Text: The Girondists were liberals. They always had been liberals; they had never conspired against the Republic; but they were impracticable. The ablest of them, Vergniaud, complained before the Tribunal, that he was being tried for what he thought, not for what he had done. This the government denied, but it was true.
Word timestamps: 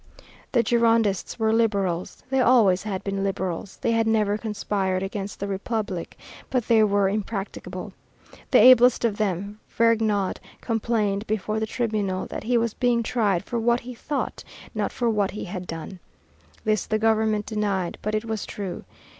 The 0.53 0.63
Girondists 0.63 1.37
were 1.37 1.53
liberals. 1.53 2.23
They 2.31 2.39
always 2.41 2.81
had 2.81 3.03
been 3.03 3.23
liberals; 3.23 3.77
they 3.81 3.91
had 3.91 4.07
never 4.07 4.35
conspired 4.35 5.03
against 5.03 5.39
the 5.39 5.47
Republic; 5.47 6.17
but 6.49 6.67
they 6.67 6.83
were 6.83 7.07
impracticable. 7.07 7.93
The 8.49 8.57
ablest 8.57 9.05
of 9.05 9.17
them, 9.17 9.59
Vergniaud, 9.69 10.39
complained 10.59 11.27
before 11.27 11.59
the 11.59 11.67
Tribunal, 11.67 12.25
that 12.25 12.45
he 12.45 12.57
was 12.57 12.73
being 12.73 13.03
tried 13.03 13.43
for 13.43 13.59
what 13.59 13.81
he 13.81 13.93
thought, 13.93 14.43
not 14.73 14.91
for 14.91 15.07
what 15.07 15.29
he 15.29 15.45
had 15.45 15.67
done. 15.67 15.99
This 16.63 16.87
the 16.87 16.97
government 16.97 17.45
denied, 17.45 17.99
but 18.01 18.15
it 18.15 18.25
was 18.25 18.47
true. 18.47 18.83